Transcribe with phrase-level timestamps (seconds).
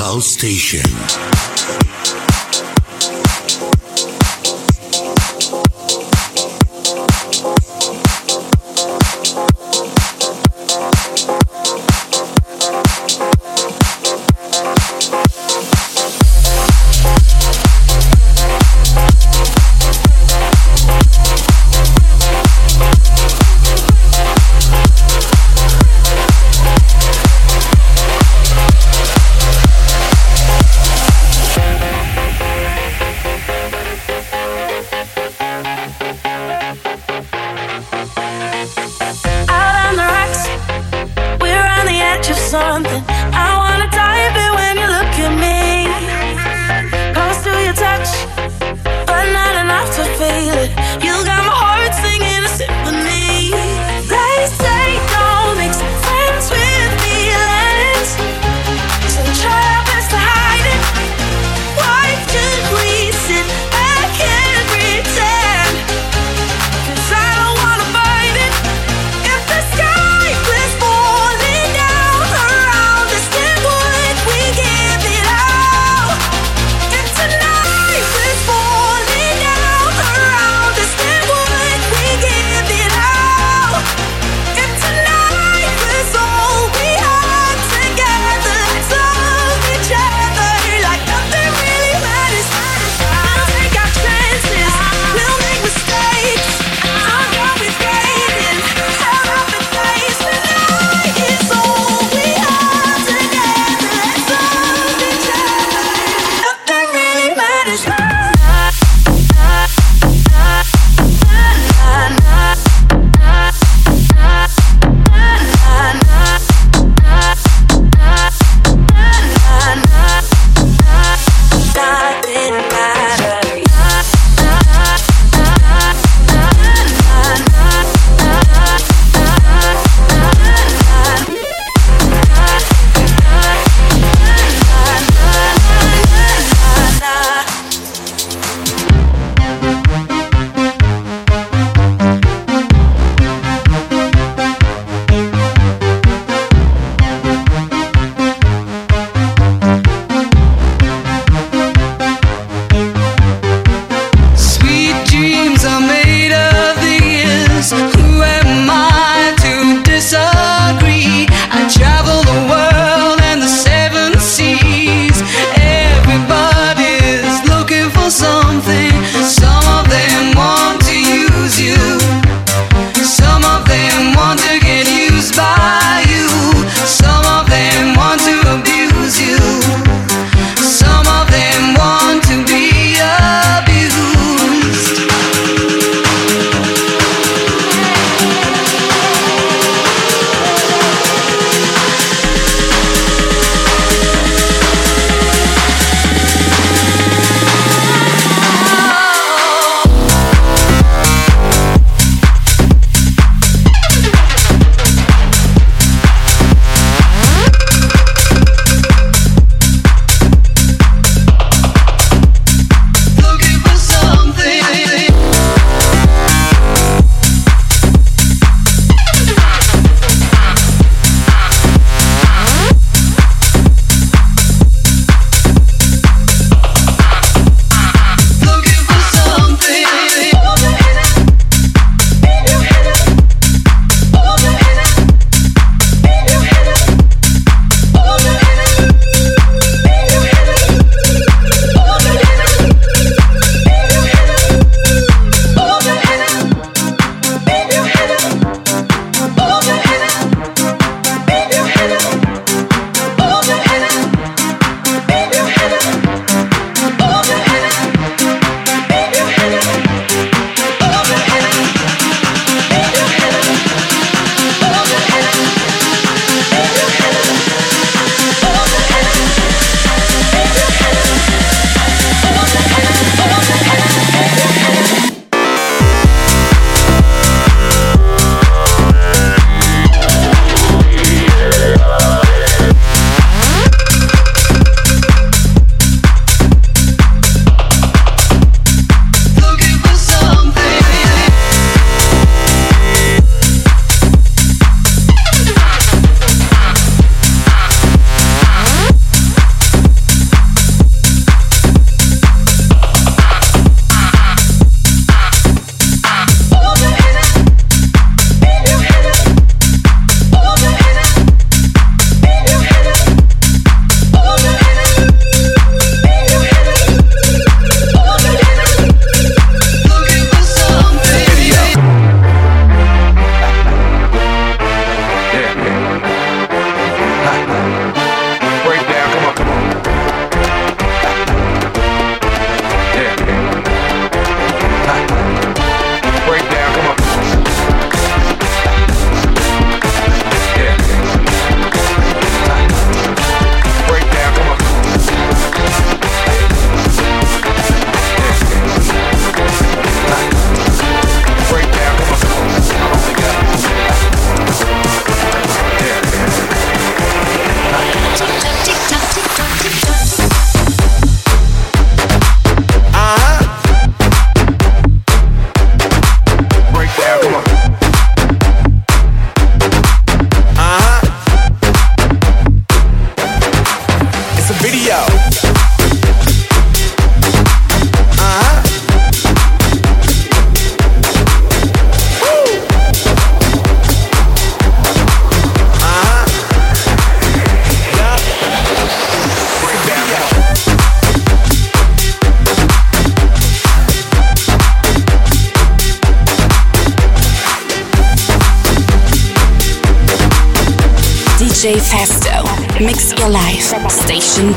[0.00, 0.80] Pal Station.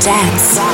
[0.04, 0.73] Dance.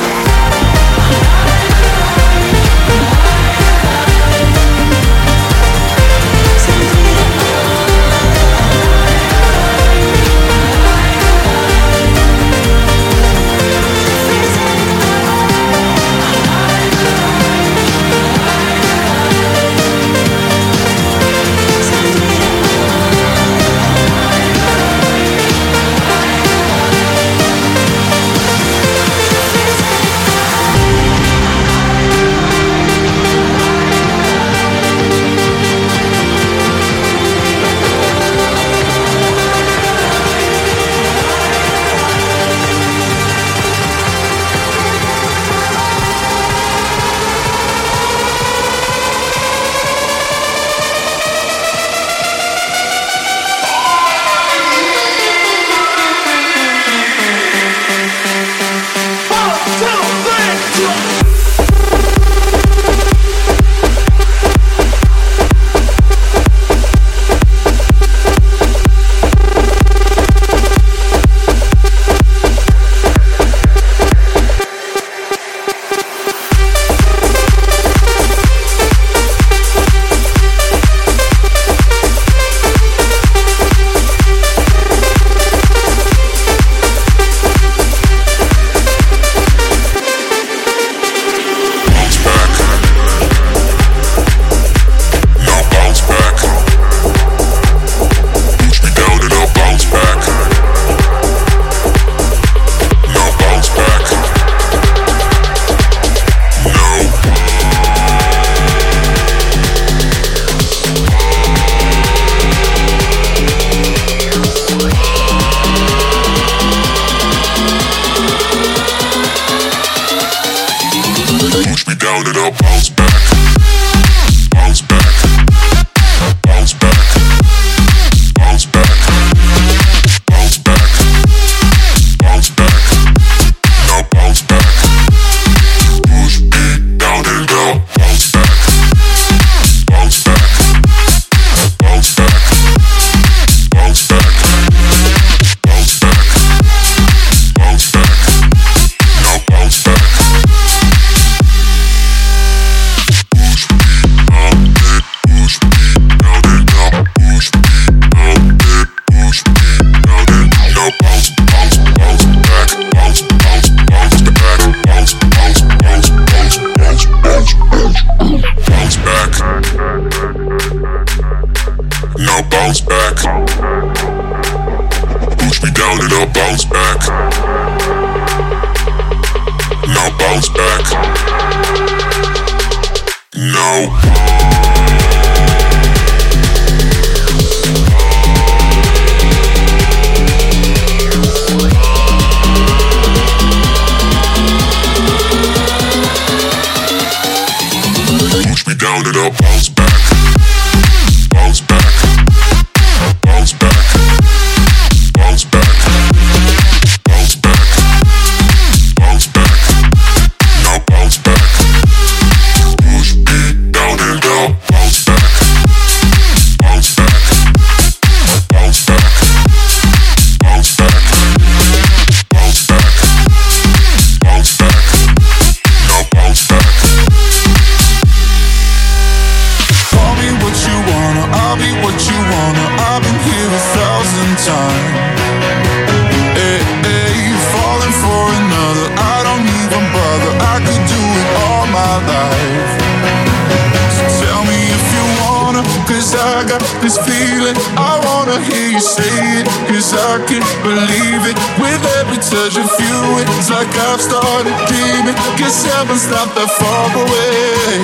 [256.35, 257.75] that far away.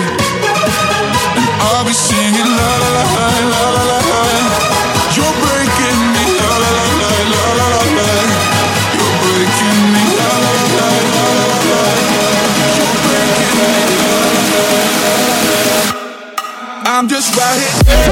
[1.37, 3.05] And I'll be singing la la la
[3.51, 4.23] la la la.
[5.15, 8.09] You're breaking me la la la la la.
[8.95, 11.29] You're breaking me la la la la
[11.71, 11.81] la.
[12.77, 14.27] You're breaking me la.
[16.87, 18.06] I'm just right here.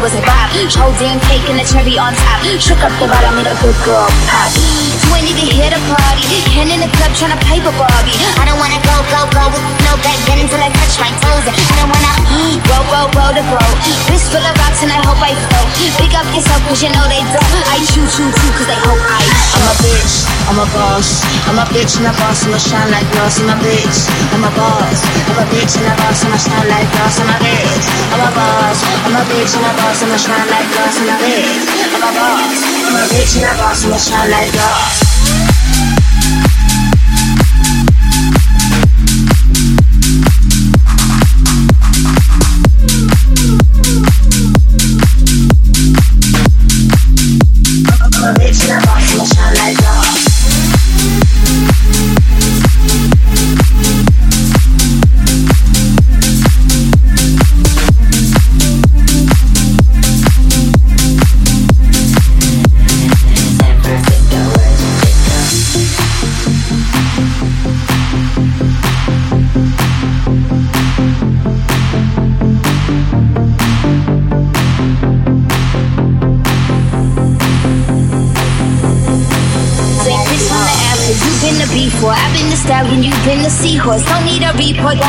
[0.00, 0.50] Was a bop.
[0.76, 0.92] Whole
[1.28, 2.44] cake and the cherry on top.
[2.60, 4.07] Shook up the bottom, made a good girl
[30.18, 30.98] shine like glass.
[30.98, 32.58] Bitch, I'm a boss.
[32.86, 34.87] I'm a bitch and a boss, I'm a shine like glass.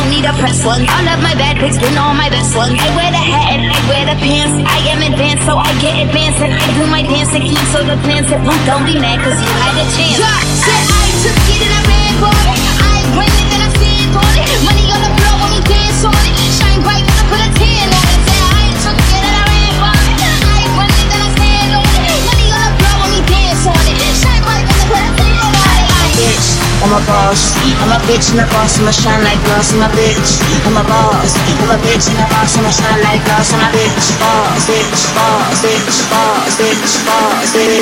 [0.09, 0.81] Need a press one.
[0.89, 2.73] All of my bad pics been all my best ones.
[2.73, 4.57] I wear the hat and I wear the pants.
[4.65, 6.41] I am advanced, so I get advanced.
[6.41, 9.21] And I do my dance and keep so the plans that punk don't be mad,
[9.21, 10.17] cause you had a chance.
[10.17, 12.59] Yeah, said I took it and I ran for it.
[12.81, 14.49] I bring it and I stand on it.
[14.65, 16.35] Money on the floor when we dance on it.
[16.57, 18.19] Shine bright when I put a tan on it.
[18.25, 20.17] Said I took it and I ran for it.
[20.25, 22.09] I bring it and I stand on it.
[22.25, 23.97] Money on the floor when we dance on it.
[24.17, 26.17] Shine bright when I put a tan on it.
[26.17, 26.49] bitch,
[26.81, 27.58] I'm a boss.
[27.79, 29.71] I'm a bitch and a boss, I'm a shine like glass.
[29.71, 31.31] I'm a bitch, I'm a boss.
[31.63, 33.53] I'm a bitch and a boss, I'm a shine like glass.
[33.55, 37.79] I'm a bitch, boss, bitch, boss, bitch, boss, bitch, boss, bitch,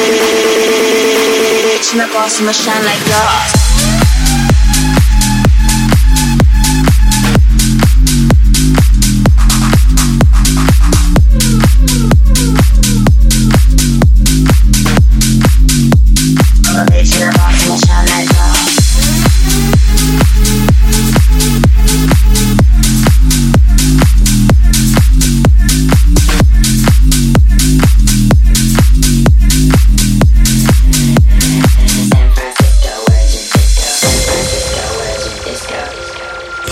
[1.94, 3.87] and a boss, I'm a shine like glass.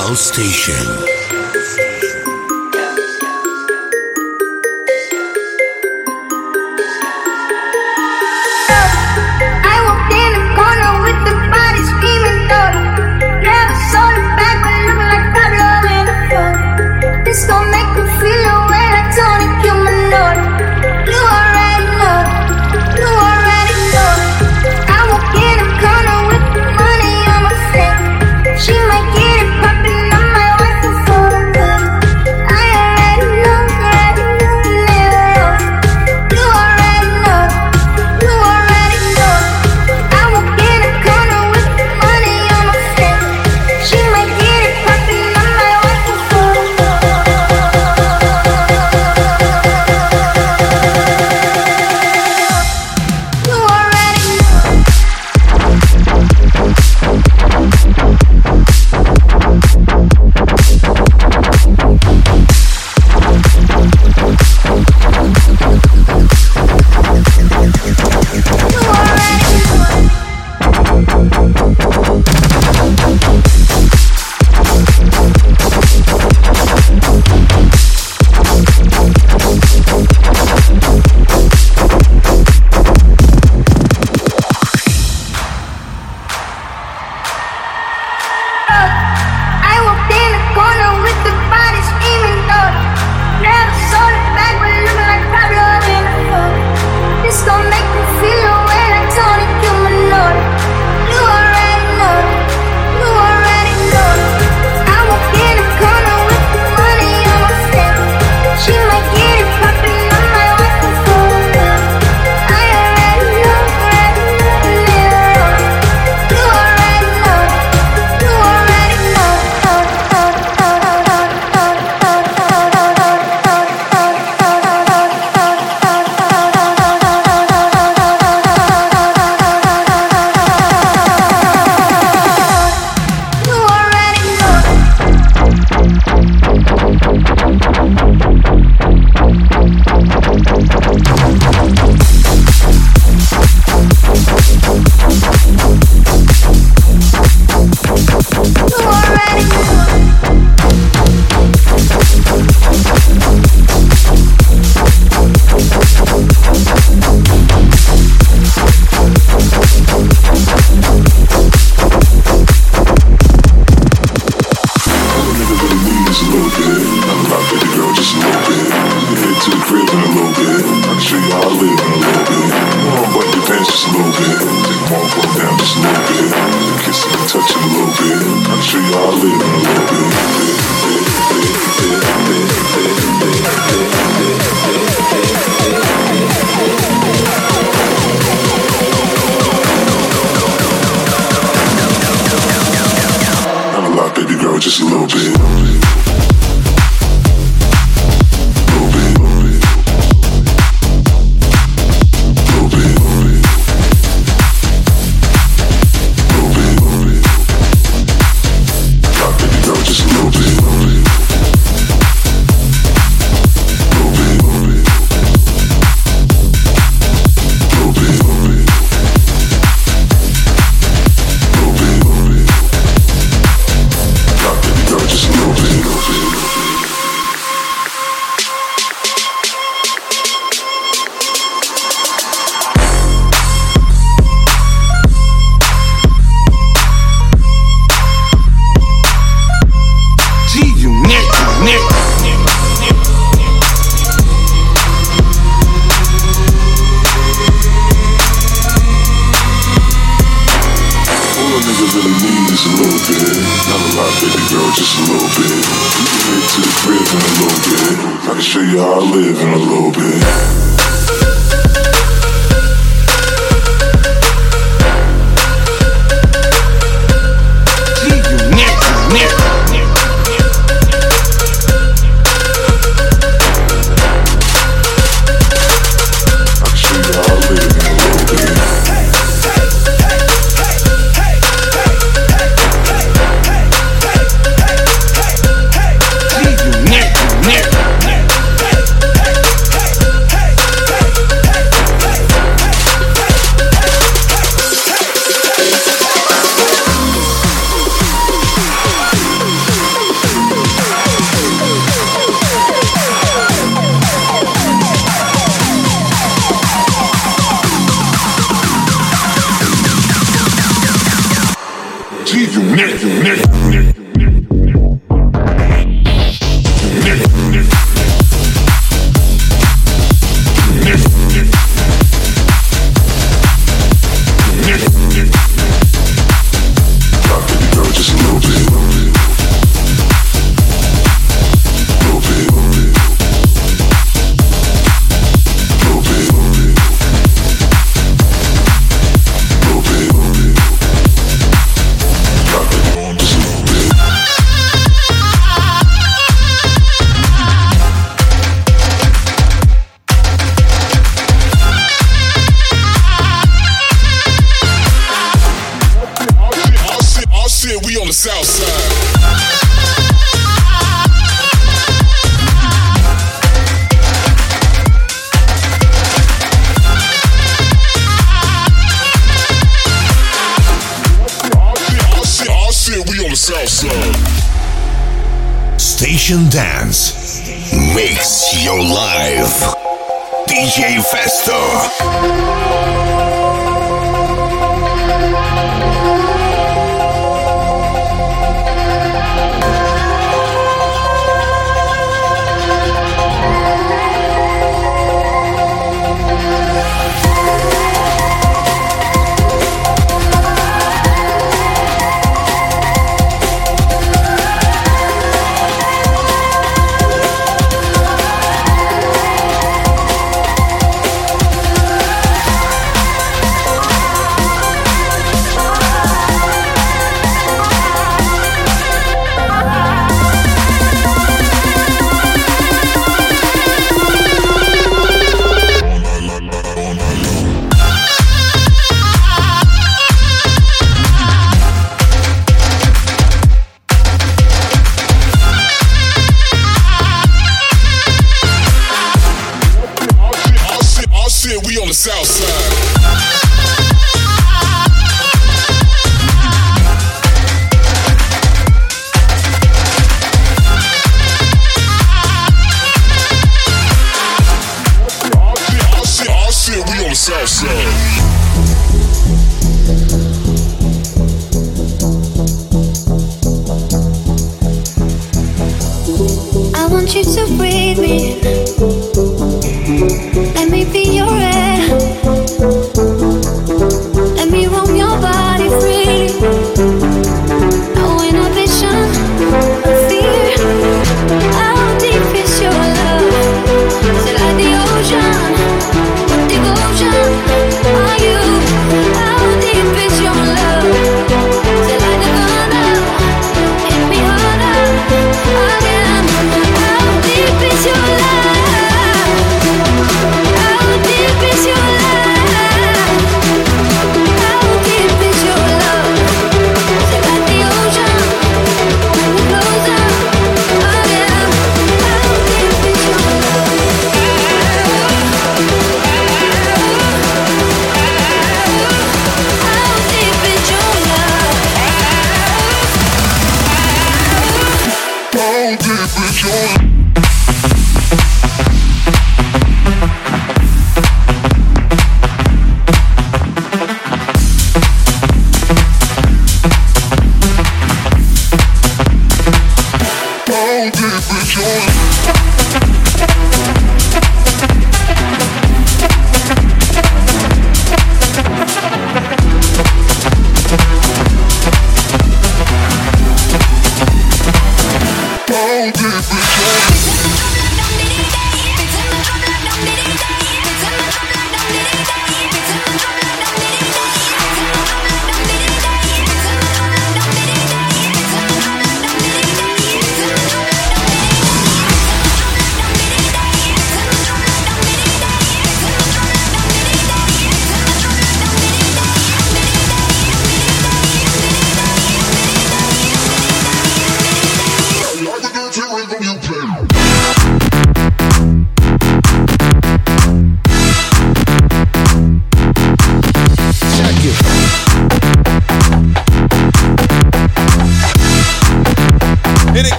[0.00, 1.19] Pal Station.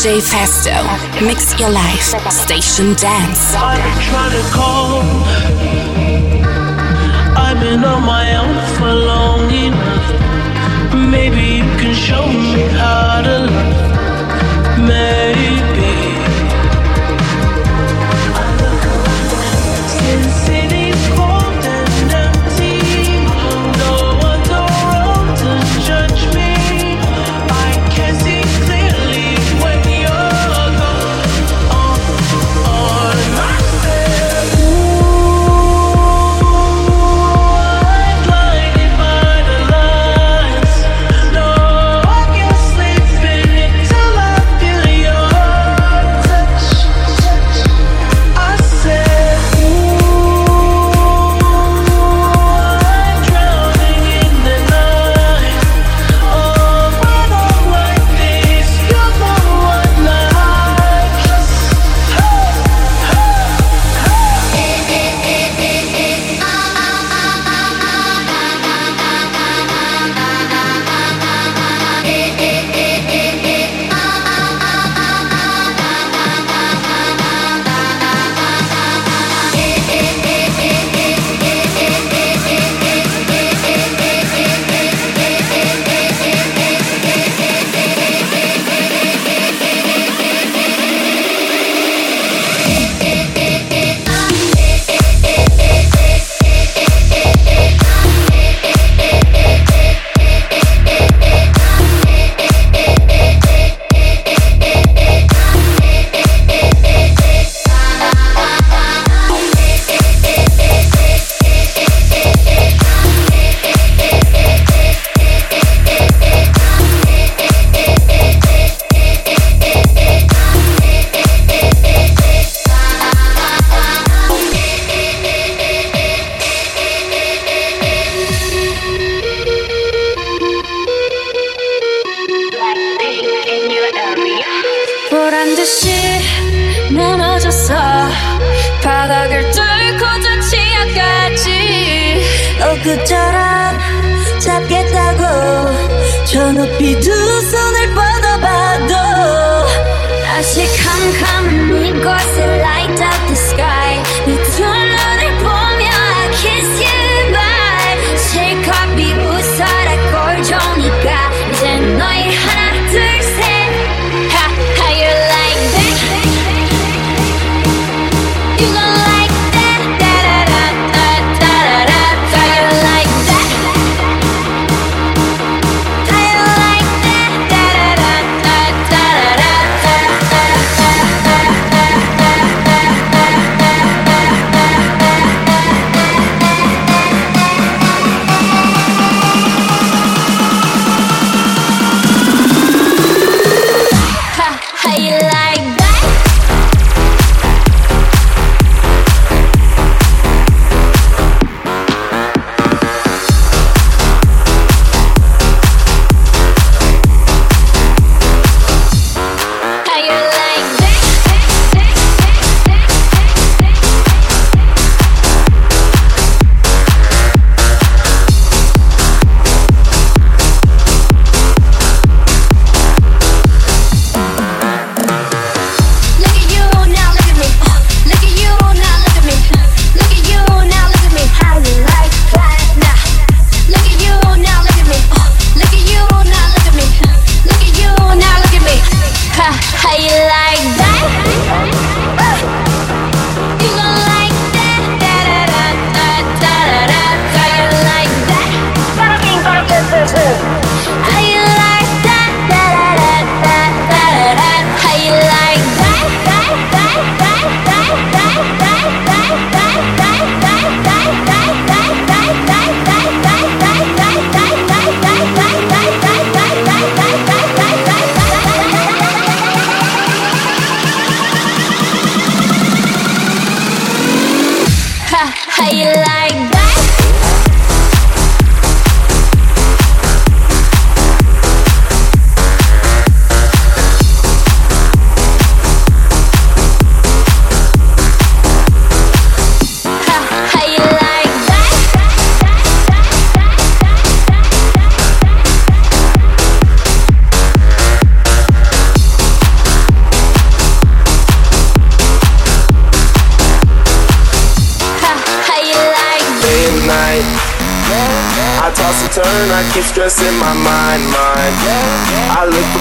[0.00, 0.72] DJ Festo.
[1.26, 2.16] Mix your life.
[2.32, 3.54] Station dance.
[3.54, 5.02] I've been trying to call.
[7.36, 8.59] I've been on my own.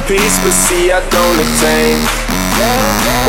[0.10, 2.02] Peace, but see I don't attain.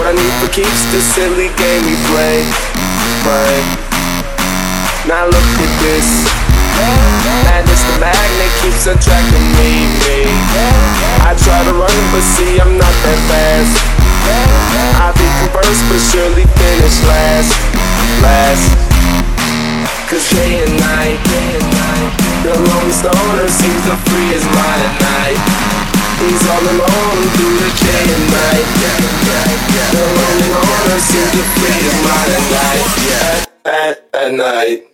[0.00, 2.40] What I need for keeps the silly game we play,
[3.20, 3.56] play.
[5.04, 6.08] Now look at this.
[7.44, 10.24] Madness, the magnet keeps attracting me, me.
[11.28, 13.76] I try to run, but see I'm not that fast.
[15.04, 17.52] I be first, but surely finish last,
[18.24, 18.72] last.
[20.08, 22.12] Cause day and night, day and night
[22.42, 25.79] The lonely stoner seems to free his mind at night
[26.20, 28.68] He's all alone through the day and night.
[29.90, 32.84] The lonely loner seems to free mind at night
[33.64, 34.89] At, at, at night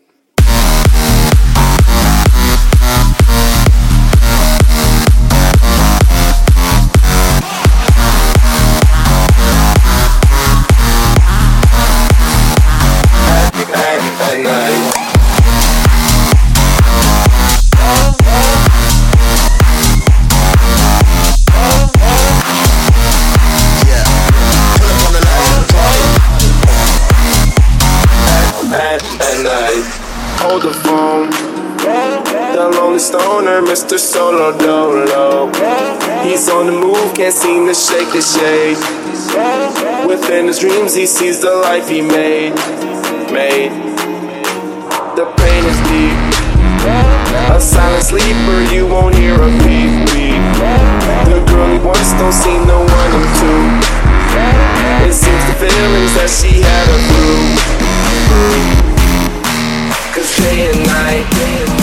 [33.86, 34.00] Mr.
[34.00, 35.46] Solo Dolo.
[36.24, 38.76] He's on the move, can't seem to shake the shade.
[40.08, 42.50] Within his dreams, he sees the life he made.
[43.30, 43.70] Made.
[45.14, 46.18] The pain is deep.
[47.54, 49.94] A silent sleeper, you won't hear a beep.
[51.30, 53.52] The girl he wants don't seem to want him to.
[55.06, 57.54] It seems the feelings that she had are through.
[60.12, 61.75] Cause day and night,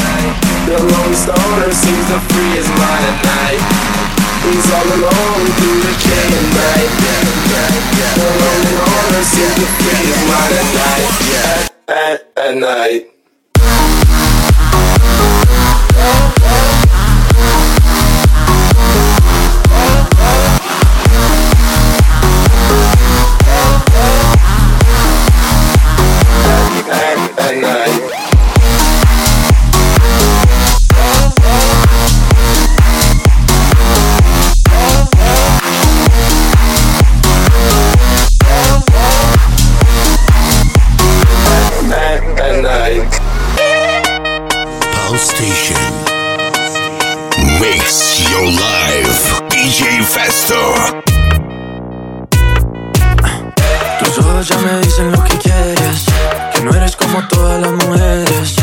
[0.65, 3.59] The lonely stoner seems to free his mind at night.
[4.47, 6.89] He's all alone through the day and night.
[8.15, 11.09] The lonely loner seems to free his mind at night.
[11.43, 13.09] At, at, at night.
[26.85, 27.22] At,
[54.43, 56.05] ya me dicen lo que quieres.
[56.53, 58.62] Que no eres como todas las mujeres.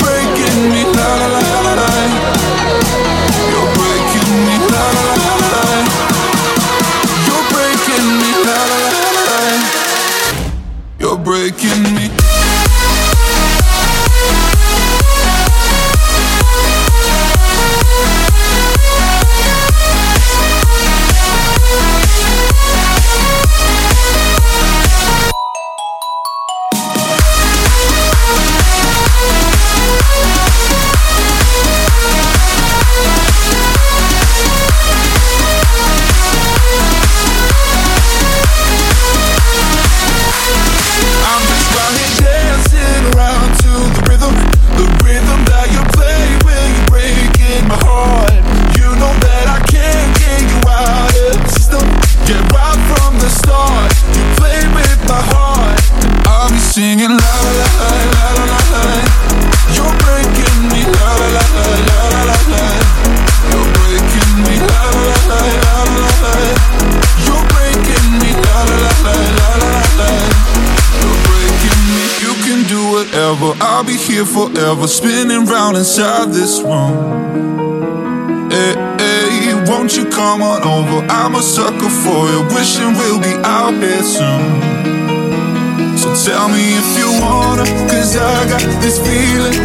[74.71, 78.49] myself was spinning round inside this room.
[78.49, 81.05] Hey, hey, won't you come on over?
[81.09, 85.97] I'm a sucker for you, wishing we'll be out here soon.
[85.97, 89.60] So tell me if you wanna, cause I got this feeling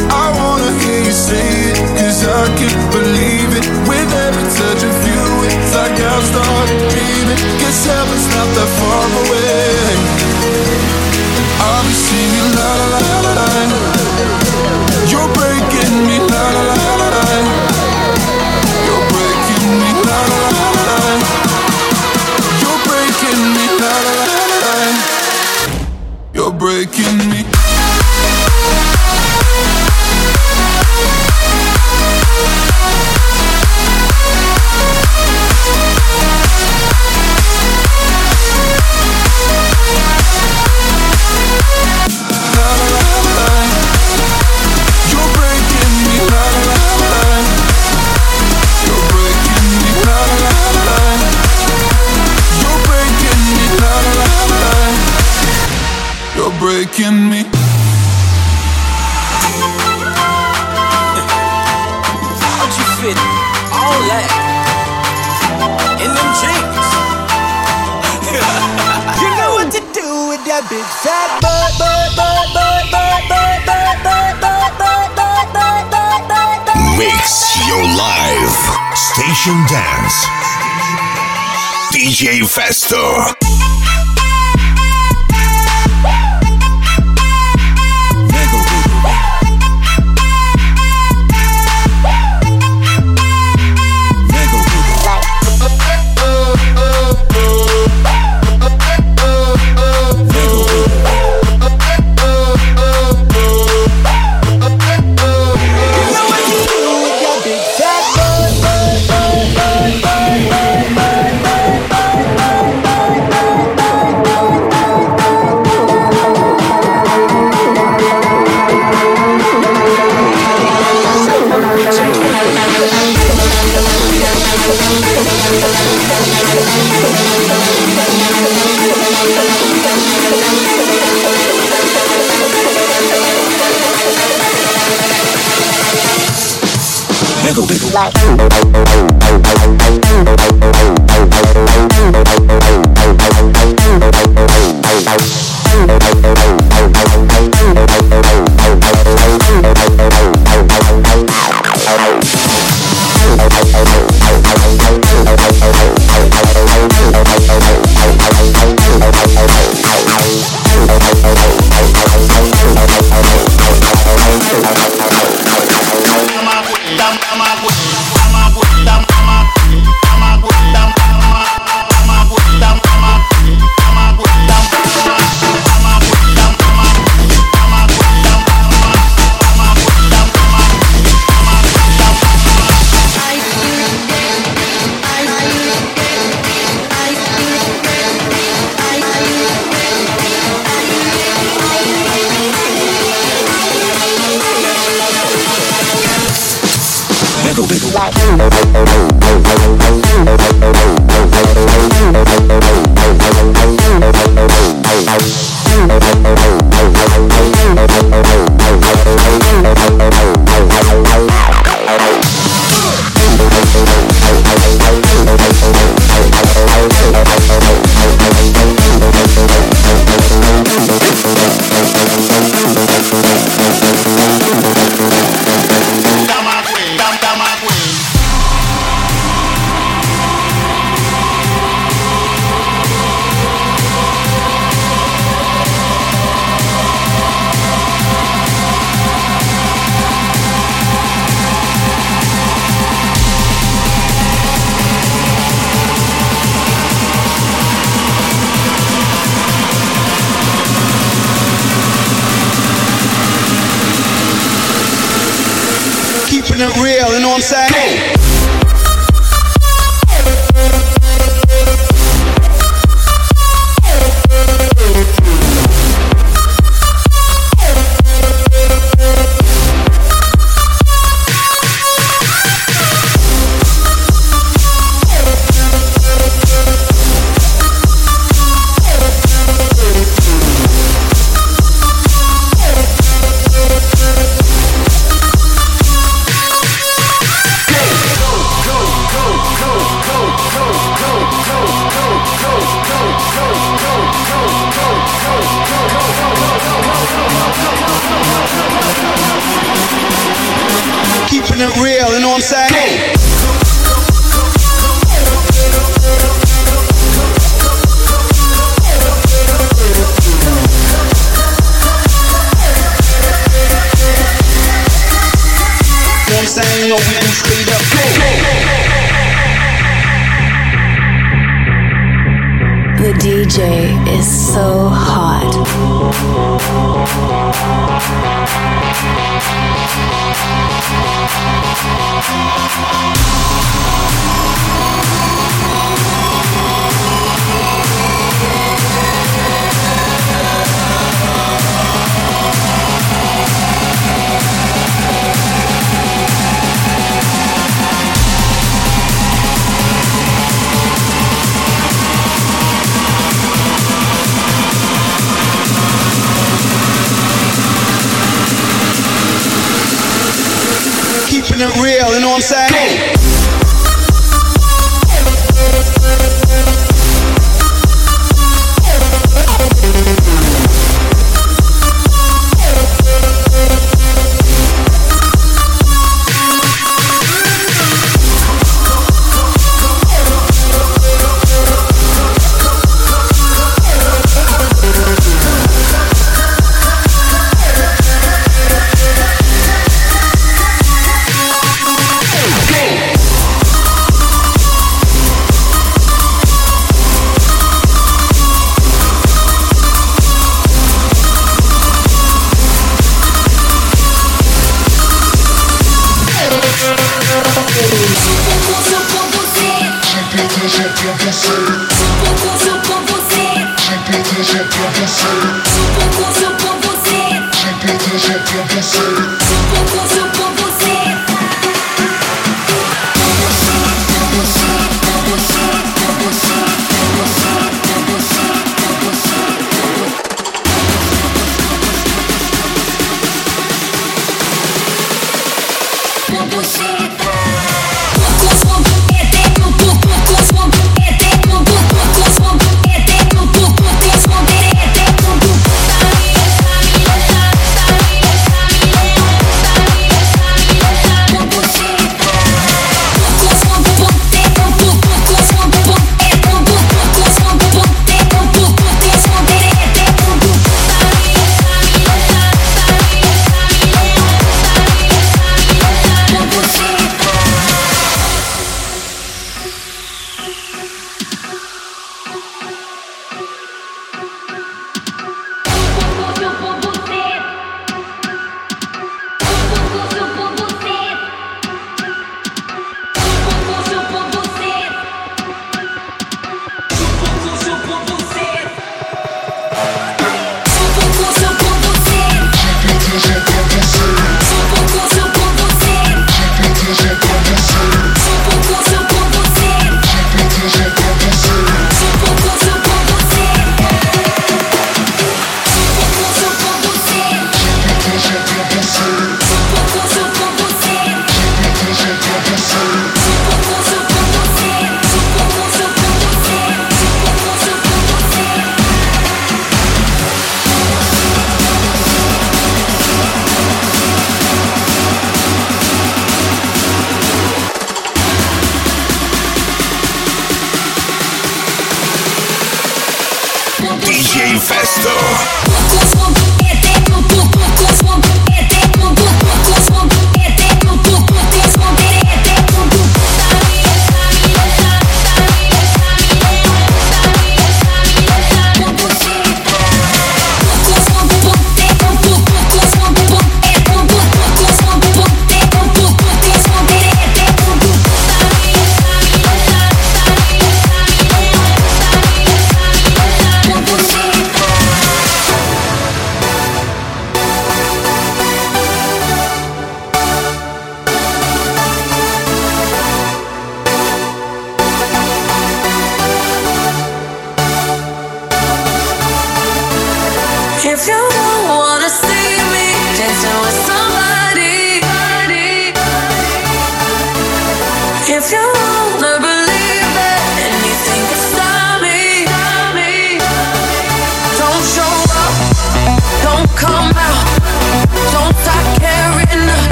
[137.97, 138.86] Keeping